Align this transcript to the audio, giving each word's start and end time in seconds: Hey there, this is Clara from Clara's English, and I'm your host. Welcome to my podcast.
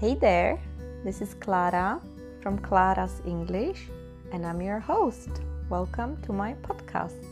Hey 0.00 0.14
there, 0.14 0.58
this 1.04 1.20
is 1.20 1.34
Clara 1.34 2.00
from 2.40 2.58
Clara's 2.58 3.20
English, 3.26 3.90
and 4.32 4.46
I'm 4.46 4.62
your 4.62 4.78
host. 4.78 5.28
Welcome 5.68 6.16
to 6.22 6.32
my 6.32 6.54
podcast. 6.62 7.22